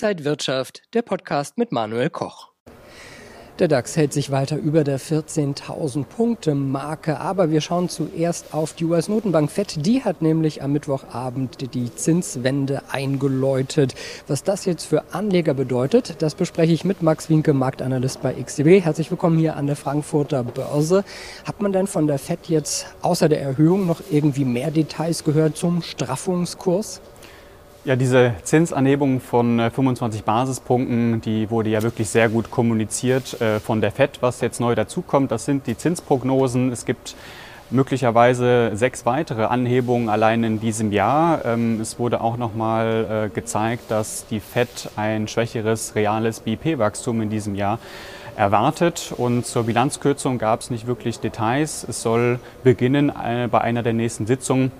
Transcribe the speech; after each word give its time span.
Inside 0.00 0.24
Wirtschaft, 0.24 0.82
der 0.94 1.02
Podcast 1.02 1.58
mit 1.58 1.72
Manuel 1.72 2.08
Koch. 2.08 2.52
Der 3.58 3.66
DAX 3.66 3.96
hält 3.96 4.12
sich 4.12 4.30
weiter 4.30 4.56
über 4.56 4.84
der 4.84 5.00
14.000 5.00 6.04
Punkte 6.04 6.54
Marke, 6.54 7.18
aber 7.18 7.50
wir 7.50 7.60
schauen 7.60 7.88
zuerst 7.88 8.54
auf 8.54 8.74
die 8.74 8.84
US-Notenbank 8.84 9.50
FED. 9.50 9.84
Die 9.84 10.04
hat 10.04 10.22
nämlich 10.22 10.62
am 10.62 10.70
Mittwochabend 10.70 11.74
die 11.74 11.92
Zinswende 11.92 12.82
eingeläutet. 12.92 13.96
Was 14.28 14.44
das 14.44 14.66
jetzt 14.66 14.84
für 14.84 15.02
Anleger 15.12 15.54
bedeutet, 15.54 16.22
das 16.22 16.36
bespreche 16.36 16.72
ich 16.72 16.84
mit 16.84 17.02
Max 17.02 17.28
Winke, 17.28 17.52
Marktanalyst 17.52 18.22
bei 18.22 18.34
XTB. 18.34 18.84
Herzlich 18.84 19.10
willkommen 19.10 19.36
hier 19.36 19.56
an 19.56 19.66
der 19.66 19.74
Frankfurter 19.74 20.44
Börse. 20.44 21.02
Hat 21.44 21.60
man 21.60 21.72
denn 21.72 21.88
von 21.88 22.06
der 22.06 22.20
FED 22.20 22.46
jetzt 22.46 22.86
außer 23.02 23.28
der 23.28 23.42
Erhöhung 23.42 23.88
noch 23.88 24.00
irgendwie 24.12 24.44
mehr 24.44 24.70
Details 24.70 25.24
gehört 25.24 25.56
zum 25.56 25.82
Straffungskurs? 25.82 27.00
Ja, 27.84 27.94
diese 27.94 28.34
Zinsanhebung 28.42 29.20
von 29.20 29.70
25 29.70 30.20
äh, 30.20 30.24
Basispunkten, 30.24 31.20
die 31.20 31.48
wurde 31.48 31.70
ja 31.70 31.82
wirklich 31.82 32.08
sehr 32.08 32.28
gut 32.28 32.50
kommuniziert 32.50 33.40
äh, 33.40 33.60
von 33.60 33.80
der 33.80 33.92
FED. 33.92 34.18
Was 34.20 34.40
jetzt 34.40 34.60
neu 34.60 34.74
dazukommt, 34.74 35.30
das 35.30 35.44
sind 35.44 35.66
die 35.68 35.76
Zinsprognosen. 35.76 36.72
Es 36.72 36.84
gibt 36.84 37.14
möglicherweise 37.70 38.72
sechs 38.74 39.06
weitere 39.06 39.44
Anhebungen 39.44 40.08
allein 40.08 40.42
in 40.42 40.60
diesem 40.60 40.90
Jahr. 40.90 41.44
Ähm, 41.44 41.80
es 41.80 42.00
wurde 42.00 42.20
auch 42.20 42.36
nochmal 42.36 43.28
äh, 43.28 43.34
gezeigt, 43.34 43.84
dass 43.90 44.26
die 44.26 44.40
FED 44.40 44.90
ein 44.96 45.28
schwächeres 45.28 45.94
reales 45.94 46.40
BIP-Wachstum 46.40 47.22
in 47.22 47.30
diesem 47.30 47.54
Jahr 47.54 47.78
erwartet. 48.36 49.14
Und 49.16 49.46
zur 49.46 49.64
Bilanzkürzung 49.64 50.38
gab 50.38 50.60
es 50.60 50.70
nicht 50.70 50.88
wirklich 50.88 51.20
Details. 51.20 51.86
Es 51.88 52.02
soll 52.02 52.40
beginnen 52.64 53.12
bei 53.50 53.60
einer 53.60 53.82
der 53.82 53.92
nächsten 53.92 54.26
Sitzungen 54.26 54.72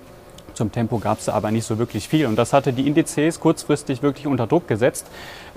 zum 0.59 0.73
Tempo 0.73 0.99
gab 0.99 1.19
es 1.19 1.29
aber 1.29 1.51
nicht 1.51 1.65
so 1.65 1.79
wirklich 1.79 2.09
viel. 2.09 2.25
Und 2.25 2.35
das 2.35 2.51
hatte 2.51 2.73
die 2.73 2.85
Indizes 2.85 3.39
kurzfristig 3.39 4.03
wirklich 4.03 4.27
unter 4.27 4.45
Druck 4.45 4.67
gesetzt. 4.67 5.07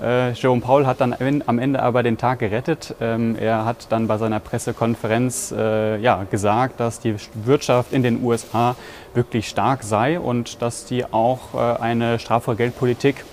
Äh, 0.01 0.31
Jerome 0.31 0.61
Paul 0.61 0.87
hat 0.87 1.01
dann 1.01 1.13
am 1.47 1.59
Ende 1.59 1.83
aber 1.83 2.05
den 2.05 2.19
Tag 2.19 2.39
gerettet. 2.39 2.95
Ähm, 3.01 3.35
er 3.35 3.65
hat 3.65 3.89
dann 3.91 4.07
bei 4.07 4.17
seiner 4.17 4.39
Pressekonferenz 4.39 5.53
äh, 5.53 5.99
ja, 5.99 6.25
gesagt, 6.31 6.79
dass 6.79 7.01
die 7.01 7.17
Wirtschaft 7.35 7.93
in 7.93 8.05
den 8.05 8.23
USA 8.23 8.77
wirklich 9.13 9.49
stark 9.49 9.83
sei 9.83 10.21
und 10.21 10.63
dass 10.63 10.85
die 10.85 11.05
auch 11.05 11.55
äh, 11.55 11.83
eine 11.83 12.21
strafere 12.21 12.55
Geldpolitik 12.55 13.25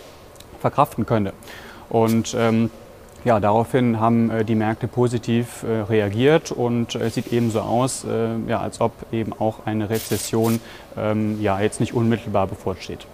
verkraften 0.60 1.06
könne. 1.06 1.34
Und 1.88 2.36
ähm, 2.36 2.72
ja, 3.26 3.40
daraufhin 3.40 4.00
haben 4.00 4.30
äh, 4.30 4.46
die 4.46 4.56
Märkte 4.56 4.88
positiv 4.88 5.64
äh, 5.64 5.82
reagiert 5.82 6.52
und 6.52 6.96
es 6.96 7.16
sieht 7.16 7.34
eben 7.34 7.52
so 7.52 7.62
aus, 7.62 8.06
äh, 8.06 8.30
ja, 8.48 8.60
als 8.60 8.82
ob 8.82 8.92
eben 9.12 9.34
auch 9.34 9.66
eine 9.66 9.90
Rezession 9.90 10.62
ähm, 10.98 11.42
ja, 11.42 11.60
jetzt 11.60 11.80
nicht 11.80 11.94
unmittelbar 11.94 12.48
bevorsteht. 12.48 13.06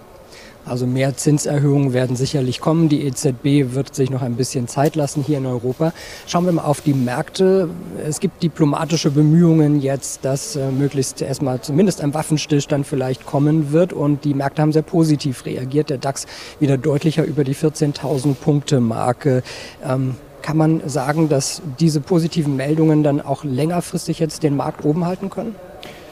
Also 0.65 0.87
mehr 0.87 1.15
Zinserhöhungen 1.15 1.93
werden 1.93 2.15
sicherlich 2.15 2.59
kommen. 2.59 2.89
Die 2.89 3.05
EZB 3.05 3.75
wird 3.75 3.93
sich 3.93 4.09
noch 4.09 4.23
ein 4.23 4.35
bisschen 4.35 4.67
Zeit 4.67 4.95
lassen 4.95 5.23
hier 5.23 5.37
in 5.37 5.45
Europa. 5.45 5.93
Schauen 6.25 6.45
wir 6.45 6.51
mal 6.51 6.63
auf 6.63 6.81
die 6.81 6.95
Märkte. 6.95 7.69
Es 8.03 8.19
gibt 8.19 8.41
diplomatische 8.41 9.11
Bemühungen 9.11 9.79
jetzt, 9.79 10.25
dass 10.25 10.55
äh, 10.55 10.71
möglichst 10.71 11.21
erstmal 11.21 11.61
zumindest 11.61 12.01
ein 12.01 12.15
Waffenstillstand 12.15 12.87
vielleicht 12.87 13.27
kommen 13.27 13.71
wird. 13.71 13.93
Und 13.93 14.25
die 14.25 14.33
Märkte 14.33 14.63
haben 14.63 14.71
sehr 14.71 14.81
positiv 14.81 15.45
reagiert. 15.45 15.91
Der 15.91 15.99
DAX 15.99 16.25
wieder 16.59 16.77
deutlicher 16.77 17.25
über 17.25 17.43
die 17.43 17.55
14.000 17.55 18.33
Punkte 18.33 18.79
Marke. 18.79 19.43
Ähm, 19.83 20.15
kann 20.41 20.57
man 20.57 20.87
sagen, 20.87 21.29
dass 21.29 21.61
diese 21.79 22.01
positiven 22.01 22.55
Meldungen 22.55 23.03
dann 23.03 23.21
auch 23.21 23.43
längerfristig 23.43 24.19
jetzt 24.19 24.41
den 24.41 24.55
Markt 24.55 24.83
oben 24.83 25.05
halten 25.05 25.29
können? 25.29 25.55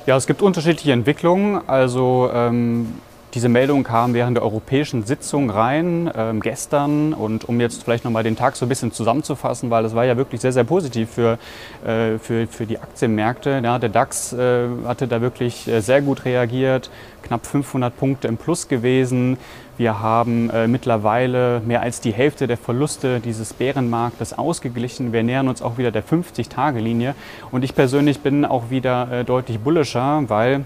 Ja, 0.05 0.17
es 0.17 0.27
gibt 0.27 0.41
unterschiedliche 0.41 0.91
Entwicklungen. 0.91 1.61
Also 1.67 2.29
ähm 2.33 2.87
diese 3.33 3.49
Meldung 3.49 3.83
kam 3.83 4.13
während 4.13 4.37
der 4.37 4.43
europäischen 4.43 5.05
Sitzung 5.05 5.49
rein, 5.49 6.11
ähm, 6.15 6.39
gestern. 6.39 7.13
Und 7.13 7.49
um 7.49 7.59
jetzt 7.59 7.83
vielleicht 7.83 8.03
nochmal 8.03 8.23
den 8.23 8.35
Tag 8.35 8.55
so 8.55 8.65
ein 8.65 8.69
bisschen 8.69 8.91
zusammenzufassen, 8.91 9.71
weil 9.71 9.83
das 9.83 9.95
war 9.95 10.05
ja 10.05 10.17
wirklich 10.17 10.41
sehr, 10.41 10.53
sehr 10.53 10.63
positiv 10.63 11.09
für, 11.09 11.39
äh, 11.85 12.19
für, 12.19 12.47
für 12.47 12.65
die 12.65 12.77
Aktienmärkte. 12.77 13.61
Ja, 13.63 13.79
der 13.79 13.89
DAX 13.89 14.33
äh, 14.33 14.67
hatte 14.85 15.07
da 15.07 15.21
wirklich 15.21 15.67
äh, 15.67 15.81
sehr 15.81 16.01
gut 16.01 16.25
reagiert, 16.25 16.91
knapp 17.23 17.45
500 17.45 17.95
Punkte 17.97 18.27
im 18.27 18.37
Plus 18.37 18.67
gewesen. 18.67 19.37
Wir 19.77 19.99
haben 19.99 20.51
äh, 20.51 20.67
mittlerweile 20.67 21.59
mehr 21.65 21.81
als 21.81 21.99
die 21.99 22.13
Hälfte 22.13 22.45
der 22.45 22.57
Verluste 22.57 23.19
dieses 23.19 23.53
Bärenmarktes 23.53 24.37
ausgeglichen. 24.37 25.11
Wir 25.11 25.23
nähern 25.23 25.47
uns 25.47 25.63
auch 25.63 25.79
wieder 25.79 25.89
der 25.89 26.03
50-Tage-Linie. 26.03 27.15
Und 27.49 27.63
ich 27.63 27.73
persönlich 27.73 28.19
bin 28.19 28.45
auch 28.45 28.69
wieder 28.69 29.11
äh, 29.11 29.23
deutlich 29.23 29.59
bullischer, 29.59 30.23
weil 30.27 30.65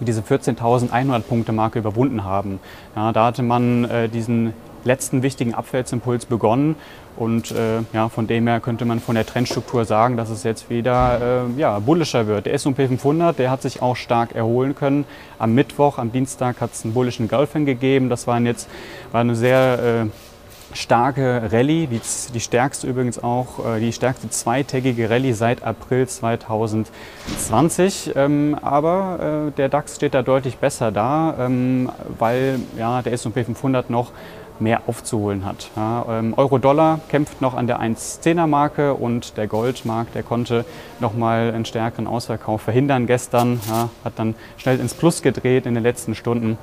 wir 0.00 0.06
diese 0.06 0.22
14.100 0.22 1.20
Punkte 1.20 1.52
Marke 1.52 1.78
überwunden 1.78 2.24
haben. 2.24 2.58
Ja, 2.96 3.12
da 3.12 3.26
hatte 3.26 3.42
man 3.42 3.84
äh, 3.84 4.08
diesen 4.08 4.52
letzten 4.84 5.22
wichtigen 5.22 5.54
Abwärtsimpuls 5.54 6.26
begonnen 6.26 6.74
und 7.16 7.50
äh, 7.50 7.82
ja, 7.92 8.08
von 8.08 8.26
dem 8.26 8.46
her 8.46 8.60
könnte 8.60 8.84
man 8.84 8.98
von 8.98 9.14
der 9.14 9.26
Trendstruktur 9.26 9.84
sagen, 9.84 10.16
dass 10.16 10.30
es 10.30 10.42
jetzt 10.42 10.70
wieder 10.70 11.44
äh, 11.54 11.60
ja, 11.60 11.78
bullischer 11.78 12.26
wird. 12.26 12.46
Der 12.46 12.54
S&P 12.54 12.88
500, 12.88 13.38
der 13.38 13.50
hat 13.50 13.60
sich 13.62 13.82
auch 13.82 13.96
stark 13.96 14.34
erholen 14.34 14.74
können. 14.74 15.04
Am 15.38 15.54
Mittwoch, 15.54 15.98
am 15.98 16.12
Dienstag 16.12 16.60
hat 16.62 16.72
es 16.72 16.84
einen 16.84 16.94
bullischen 16.94 17.28
Gulfing 17.28 17.66
gegeben. 17.66 18.08
Das 18.08 18.26
waren 18.26 18.46
jetzt, 18.46 18.70
war 19.12 19.20
eine 19.20 19.36
sehr 19.36 20.06
äh, 20.06 20.29
starke 20.72 21.50
Rallye, 21.52 21.86
die, 21.86 22.00
die 22.32 22.40
stärkste 22.40 22.86
übrigens 22.86 23.22
auch, 23.22 23.64
äh, 23.64 23.80
die 23.80 23.92
stärkste 23.92 24.30
zweitägige 24.30 25.10
Rallye 25.10 25.32
seit 25.32 25.62
April 25.62 26.08
2020. 26.08 28.12
Ähm, 28.16 28.56
aber 28.60 29.48
äh, 29.48 29.50
der 29.52 29.68
DAX 29.68 29.96
steht 29.96 30.14
da 30.14 30.22
deutlich 30.22 30.58
besser 30.58 30.92
da, 30.92 31.34
ähm, 31.38 31.90
weil 32.18 32.60
ja, 32.78 33.02
der 33.02 33.12
S&P 33.12 33.44
500 33.44 33.90
noch 33.90 34.12
mehr 34.58 34.82
aufzuholen 34.86 35.46
hat. 35.46 35.70
Ähm, 35.76 36.34
Euro-Dollar 36.36 37.00
kämpft 37.08 37.40
noch 37.40 37.54
an 37.54 37.66
der 37.66 37.80
1,10er-Marke 37.80 38.92
und 38.92 39.38
der 39.38 39.46
Goldmarkt, 39.46 40.14
der 40.14 40.22
konnte 40.22 40.66
nochmal 41.00 41.52
einen 41.54 41.64
stärkeren 41.64 42.06
Ausverkauf 42.06 42.60
verhindern 42.60 43.06
gestern, 43.06 43.58
hat 44.04 44.12
dann 44.16 44.34
schnell 44.58 44.78
ins 44.78 44.92
Plus 44.92 45.22
gedreht 45.22 45.64
in 45.64 45.72
den 45.72 45.82
letzten 45.82 46.14
Stunden 46.14 46.58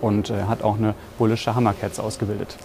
und 0.00 0.30
äh, 0.30 0.44
hat 0.44 0.62
auch 0.62 0.78
eine 0.78 0.94
bullische 1.18 1.54
Hammerkerze 1.54 2.02
ausgebildet. 2.02 2.56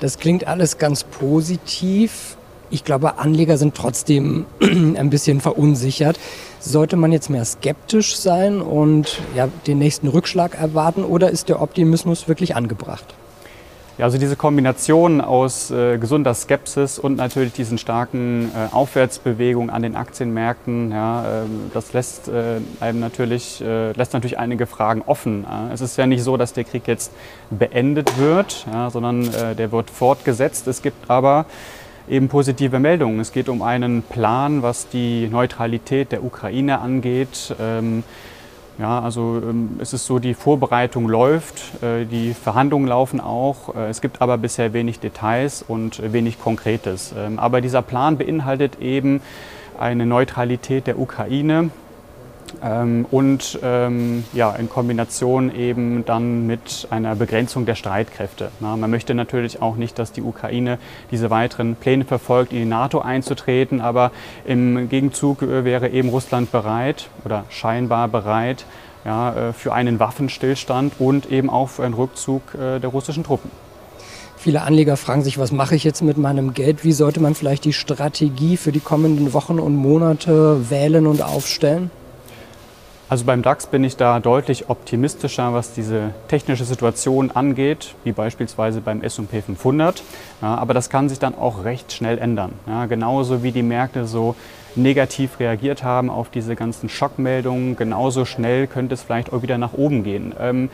Das 0.00 0.18
klingt 0.18 0.46
alles 0.46 0.78
ganz 0.78 1.04
positiv. 1.04 2.36
Ich 2.70 2.84
glaube, 2.84 3.18
Anleger 3.18 3.58
sind 3.58 3.74
trotzdem 3.74 4.46
ein 4.60 5.10
bisschen 5.10 5.40
verunsichert. 5.40 6.18
Sollte 6.58 6.96
man 6.96 7.12
jetzt 7.12 7.28
mehr 7.30 7.44
skeptisch 7.44 8.16
sein 8.16 8.60
und 8.60 9.20
ja, 9.34 9.48
den 9.66 9.78
nächsten 9.78 10.08
Rückschlag 10.08 10.58
erwarten 10.58 11.04
oder 11.04 11.30
ist 11.30 11.48
der 11.48 11.60
Optimismus 11.60 12.28
wirklich 12.28 12.56
angebracht? 12.56 13.14
Ja, 13.98 14.06
also 14.06 14.16
diese 14.16 14.36
Kombination 14.36 15.20
aus 15.20 15.70
äh, 15.70 15.98
gesunder 15.98 16.32
Skepsis 16.32 16.98
und 16.98 17.16
natürlich 17.16 17.52
diesen 17.52 17.76
starken 17.76 18.50
äh, 18.54 18.74
Aufwärtsbewegungen 18.74 19.68
an 19.68 19.82
den 19.82 19.94
Aktienmärkten, 19.94 20.90
ja, 20.90 21.22
äh, 21.22 21.26
das 21.74 21.92
lässt 21.92 22.28
äh, 22.28 22.60
einem 22.80 23.00
natürlich, 23.00 23.60
äh, 23.60 23.92
lässt 23.92 24.14
natürlich 24.14 24.38
einige 24.38 24.66
Fragen 24.66 25.02
offen. 25.04 25.44
Es 25.72 25.82
ist 25.82 25.98
ja 25.98 26.06
nicht 26.06 26.22
so, 26.22 26.38
dass 26.38 26.54
der 26.54 26.64
Krieg 26.64 26.86
jetzt 26.86 27.12
beendet 27.50 28.18
wird, 28.18 28.66
ja, 28.72 28.88
sondern 28.88 29.26
äh, 29.34 29.54
der 29.54 29.70
wird 29.70 29.90
fortgesetzt. 29.90 30.66
Es 30.66 30.80
gibt 30.80 31.10
aber 31.10 31.44
eben 32.08 32.28
positive 32.28 32.78
Meldungen. 32.78 33.20
Es 33.20 33.32
geht 33.32 33.48
um 33.48 33.60
einen 33.62 34.02
Plan, 34.02 34.62
was 34.62 34.88
die 34.88 35.28
Neutralität 35.28 36.12
der 36.12 36.24
Ukraine 36.24 36.80
angeht. 36.80 37.54
Ähm, 37.60 38.02
ja, 38.78 39.00
also 39.00 39.42
ähm, 39.42 39.78
es 39.80 39.92
ist 39.92 40.06
so, 40.06 40.18
die 40.18 40.34
Vorbereitung 40.34 41.08
läuft, 41.08 41.82
äh, 41.82 42.06
die 42.06 42.34
Verhandlungen 42.34 42.86
laufen 42.86 43.20
auch. 43.20 43.74
Äh, 43.74 43.88
es 43.88 44.00
gibt 44.00 44.22
aber 44.22 44.38
bisher 44.38 44.72
wenig 44.72 45.00
Details 45.00 45.62
und 45.66 46.12
wenig 46.12 46.40
Konkretes. 46.40 47.14
Ähm, 47.16 47.38
aber 47.38 47.60
dieser 47.60 47.82
Plan 47.82 48.16
beinhaltet 48.16 48.80
eben 48.80 49.20
eine 49.78 50.06
Neutralität 50.06 50.86
der 50.86 50.98
Ukraine, 50.98 51.70
ähm, 52.62 53.06
und 53.10 53.58
ähm, 53.62 54.24
ja, 54.32 54.52
in 54.52 54.68
Kombination 54.68 55.54
eben 55.54 56.04
dann 56.04 56.46
mit 56.46 56.88
einer 56.90 57.16
Begrenzung 57.16 57.66
der 57.66 57.74
Streitkräfte. 57.74 58.50
Na, 58.60 58.76
man 58.76 58.90
möchte 58.90 59.14
natürlich 59.14 59.62
auch 59.62 59.76
nicht, 59.76 59.98
dass 59.98 60.12
die 60.12 60.22
Ukraine 60.22 60.78
diese 61.10 61.30
weiteren 61.30 61.76
Pläne 61.76 62.04
verfolgt, 62.04 62.52
in 62.52 62.58
die 62.58 62.64
NATO 62.64 63.00
einzutreten, 63.00 63.80
aber 63.80 64.10
im 64.44 64.88
Gegenzug 64.88 65.42
äh, 65.42 65.64
wäre 65.64 65.88
eben 65.88 66.08
Russland 66.08 66.52
bereit 66.52 67.08
oder 67.24 67.44
scheinbar 67.48 68.08
bereit 68.08 68.64
ja, 69.04 69.48
äh, 69.48 69.52
für 69.52 69.72
einen 69.72 69.98
Waffenstillstand 69.98 70.94
und 70.98 71.30
eben 71.30 71.50
auch 71.50 71.68
für 71.68 71.84
einen 71.84 71.94
Rückzug 71.94 72.42
äh, 72.54 72.78
der 72.78 72.90
russischen 72.90 73.24
Truppen. 73.24 73.50
Viele 74.36 74.62
Anleger 74.62 74.96
fragen 74.96 75.22
sich, 75.22 75.38
was 75.38 75.52
mache 75.52 75.74
ich 75.76 75.84
jetzt 75.84 76.02
mit 76.02 76.16
meinem 76.16 76.54
Geld? 76.54 76.82
Wie 76.82 76.92
sollte 76.92 77.20
man 77.20 77.34
vielleicht 77.34 77.66
die 77.66 77.74
Strategie 77.74 78.56
für 78.56 78.72
die 78.72 78.80
kommenden 78.80 79.34
Wochen 79.34 79.58
und 79.58 79.76
Monate 79.76 80.70
wählen 80.70 81.06
und 81.06 81.20
aufstellen? 81.20 81.90
Also 83.10 83.24
beim 83.24 83.42
DAX 83.42 83.66
bin 83.66 83.82
ich 83.82 83.96
da 83.96 84.20
deutlich 84.20 84.70
optimistischer, 84.70 85.52
was 85.52 85.72
diese 85.72 86.14
technische 86.28 86.64
Situation 86.64 87.32
angeht, 87.32 87.96
wie 88.04 88.12
beispielsweise 88.12 88.80
beim 88.80 89.02
S&P 89.02 89.42
500. 89.42 90.00
Ja, 90.40 90.54
aber 90.54 90.74
das 90.74 90.90
kann 90.90 91.08
sich 91.08 91.18
dann 91.18 91.34
auch 91.34 91.64
recht 91.64 91.92
schnell 91.92 92.18
ändern. 92.18 92.52
Ja, 92.68 92.86
genauso 92.86 93.42
wie 93.42 93.50
die 93.50 93.64
Märkte 93.64 94.06
so 94.06 94.36
negativ 94.76 95.40
reagiert 95.40 95.82
haben 95.82 96.08
auf 96.08 96.30
diese 96.30 96.54
ganzen 96.54 96.88
Schockmeldungen, 96.88 97.74
genauso 97.74 98.24
schnell 98.24 98.68
könnte 98.68 98.94
es 98.94 99.02
vielleicht 99.02 99.32
auch 99.32 99.42
wieder 99.42 99.58
nach 99.58 99.72
oben 99.72 100.04
gehen. 100.04 100.32
Ähm, 100.40 100.70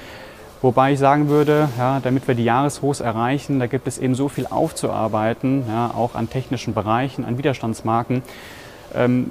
Wobei 0.62 0.92
ich 0.92 0.98
sagen 0.98 1.28
würde, 1.28 1.68
ja, 1.78 2.00
damit 2.00 2.26
wir 2.26 2.34
die 2.34 2.44
Jahreshochs 2.44 3.00
erreichen, 3.00 3.60
da 3.60 3.66
gibt 3.66 3.86
es 3.86 3.98
eben 3.98 4.14
so 4.14 4.28
viel 4.28 4.46
aufzuarbeiten, 4.46 5.64
ja, 5.68 5.90
auch 5.94 6.14
an 6.14 6.30
technischen 6.30 6.72
Bereichen, 6.72 7.26
an 7.26 7.36
Widerstandsmarken. 7.36 8.22
Ähm, 8.94 9.30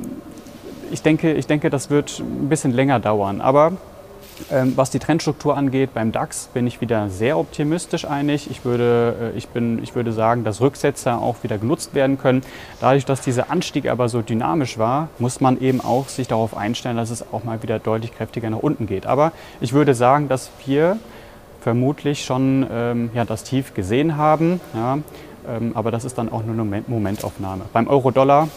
ich, 0.92 1.02
denke, 1.02 1.34
ich 1.34 1.48
denke, 1.48 1.70
das 1.70 1.90
wird 1.90 2.20
ein 2.20 2.50
bisschen 2.50 2.72
länger 2.72 3.00
dauern. 3.00 3.42
Aber 3.42 3.74
ähm, 4.52 4.74
was 4.76 4.90
die 4.90 5.00
Trendstruktur 5.00 5.56
angeht, 5.56 5.94
beim 5.94 6.12
DAX 6.12 6.48
bin 6.54 6.68
ich 6.68 6.82
wieder 6.82 7.10
sehr 7.10 7.38
optimistisch 7.38 8.06
einig. 8.06 8.50
Ich 8.52 8.66
würde, 8.66 9.32
äh, 9.34 9.38
ich, 9.38 9.48
bin, 9.48 9.82
ich 9.82 9.96
würde 9.96 10.12
sagen, 10.12 10.44
dass 10.44 10.62
Rücksetzer 10.62 11.22
auch 11.22 11.38
wieder 11.44 11.58
genutzt 11.58 11.94
werden 11.94 12.18
können. 12.18 12.42
Dadurch, 12.82 13.06
dass 13.06 13.22
dieser 13.22 13.50
Anstieg 13.50 13.88
aber 13.90 14.10
so 14.10 14.22
dynamisch 14.22 14.78
war, 14.78 15.08
muss 15.20 15.40
man 15.40 15.60
eben 15.62 15.80
auch 15.82 16.10
sich 16.10 16.28
darauf 16.28 16.56
einstellen, 16.56 16.98
dass 16.98 17.12
es 17.12 17.24
auch 17.32 17.44
mal 17.44 17.64
wieder 17.64 17.80
deutlich 17.80 18.14
kräftiger 18.14 18.50
nach 18.50 18.60
unten 18.60 18.88
geht. 18.88 19.06
Aber 19.06 19.32
ich 19.62 19.74
würde 19.74 19.94
sagen, 19.94 20.28
dass 20.28 20.50
wir 20.66 20.98
vermutlich 21.62 22.26
schon 22.26 22.66
ähm, 22.70 23.10
ja, 23.14 23.26
das 23.26 23.44
Tief 23.44 23.74
gesehen 23.74 24.18
haben. 24.18 24.60
Ja, 24.74 25.00
ähm, 25.48 25.72
aber 25.76 25.92
das 25.92 26.04
ist 26.04 26.18
dann 26.18 26.32
auch 26.32 26.44
nur 26.44 26.54
eine 26.54 26.84
Momentaufnahme. 26.88 27.66
Beim 27.72 27.88
Euro-Dollar, 27.88 28.50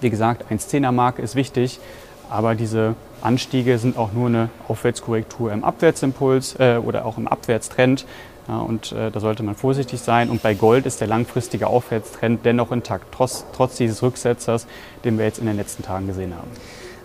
wie 0.00 0.10
gesagt, 0.10 0.50
1,10er 0.50 0.92
Marke 0.92 1.22
ist 1.22 1.34
wichtig. 1.34 1.80
Aber 2.28 2.54
diese 2.54 2.94
Anstiege 3.22 3.78
sind 3.78 3.96
auch 3.96 4.12
nur 4.12 4.28
eine 4.28 4.48
Aufwärtskorrektur 4.68 5.52
im 5.52 5.64
Abwärtsimpuls 5.64 6.56
äh, 6.58 6.78
oder 6.84 7.04
auch 7.06 7.18
im 7.18 7.28
Abwärtstrend. 7.28 8.04
Ja, 8.48 8.58
und 8.58 8.92
äh, 8.92 9.10
da 9.10 9.20
sollte 9.20 9.42
man 9.42 9.56
vorsichtig 9.56 10.00
sein. 10.00 10.30
Und 10.30 10.42
bei 10.42 10.54
Gold 10.54 10.86
ist 10.86 11.00
der 11.00 11.08
langfristige 11.08 11.66
Aufwärtstrend 11.66 12.44
dennoch 12.44 12.70
intakt, 12.70 13.06
trotz, 13.12 13.44
trotz 13.54 13.76
dieses 13.76 14.02
Rücksetzers, 14.02 14.66
den 15.04 15.18
wir 15.18 15.24
jetzt 15.24 15.38
in 15.38 15.46
den 15.46 15.56
letzten 15.56 15.82
Tagen 15.82 16.06
gesehen 16.06 16.34
haben. 16.36 16.50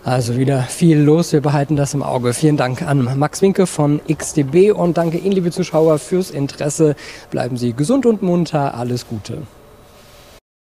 Also 0.04 0.36
wieder 0.36 0.62
viel 0.62 0.98
los. 0.98 1.32
Wir 1.32 1.40
behalten 1.40 1.76
das 1.76 1.94
im 1.94 2.02
Auge. 2.02 2.32
Vielen 2.32 2.56
Dank 2.56 2.82
an 2.82 3.18
Max 3.18 3.40
Winke 3.40 3.66
von 3.66 4.00
XDB 4.08 4.72
und 4.72 4.98
danke 4.98 5.18
Ihnen, 5.18 5.32
liebe 5.32 5.52
Zuschauer, 5.52 5.98
fürs 5.98 6.30
Interesse. 6.30 6.96
Bleiben 7.30 7.56
Sie 7.56 7.72
gesund 7.72 8.04
und 8.06 8.22
munter. 8.22 8.74
Alles 8.74 9.06
Gute. 9.06 9.42